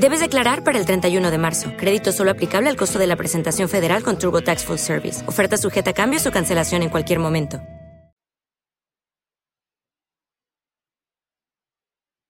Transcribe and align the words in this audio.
Debes 0.00 0.20
declarar 0.20 0.64
para 0.64 0.78
el 0.78 0.86
31 0.86 1.30
de 1.30 1.36
marzo. 1.36 1.72
Crédito 1.76 2.10
solo 2.10 2.30
aplicable 2.30 2.70
al 2.70 2.76
costo 2.76 2.98
de 2.98 3.06
la 3.06 3.16
presentación 3.16 3.68
federal 3.68 4.02
con 4.02 4.16
TurboTax 4.16 4.64
Full 4.64 4.78
Service. 4.78 5.28
Oferta 5.28 5.58
sujeta 5.58 5.90
a 5.90 5.92
cambios 5.92 6.26
o 6.26 6.32
cancelación 6.32 6.80
en 6.80 6.88
cualquier 6.88 7.18
momento. 7.18 7.60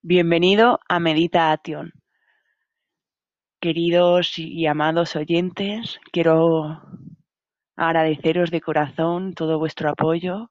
Bienvenido 0.03 0.81
a 0.89 0.99
Meditación. 0.99 1.93
Queridos 3.61 4.37
y 4.37 4.67
amados 4.67 5.15
oyentes, 5.15 6.01
quiero 6.11 6.83
agradeceros 7.77 8.51
de 8.51 8.61
corazón 8.61 9.33
todo 9.35 9.61
vuestro 9.61 9.91
apoyo, 9.91 10.51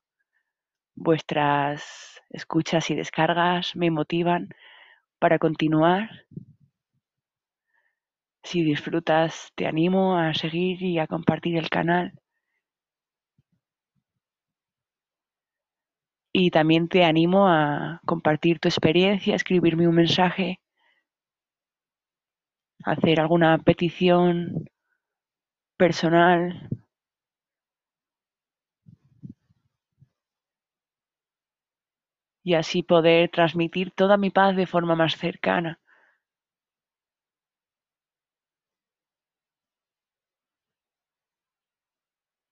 vuestras 0.96 2.22
escuchas 2.30 2.90
y 2.92 2.96
descargas 2.96 3.76
me 3.76 3.92
motivan 3.92 4.48
para 5.20 5.38
continuar. 5.38 6.10
Si 8.44 8.64
disfrutas, 8.64 9.54
te 9.56 9.66
animo 9.66 10.18
a 10.18 10.34
seguir 10.34 10.82
y 10.84 11.00
a 11.00 11.08
compartir 11.08 11.56
el 11.58 11.70
canal. 11.70 12.12
Y 16.34 16.50
también 16.50 16.88
te 16.88 17.04
animo 17.04 17.48
a 17.48 18.02
compartir 18.04 18.58
tu 18.58 18.68
experiencia, 18.68 19.36
escribirme 19.36 19.88
un 19.88 19.94
mensaje, 19.94 20.60
hacer 22.84 23.22
alguna 23.22 23.58
petición 23.60 24.66
personal. 25.78 26.70
Y 32.44 32.56
así 32.56 32.84
poder 32.84 33.30
transmitir 33.30 33.92
toda 33.92 34.18
mi 34.18 34.30
paz 34.30 34.54
de 34.58 34.68
forma 34.68 34.94
más 34.94 35.16
cercana. 35.16 35.80